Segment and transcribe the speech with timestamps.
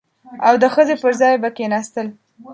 [0.47, 2.07] او د ښځې پر ځای به کښېناستل.